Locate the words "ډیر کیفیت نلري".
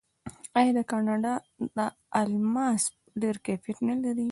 3.21-4.11